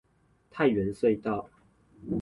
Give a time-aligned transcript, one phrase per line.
[0.49, 1.47] 泰源隧道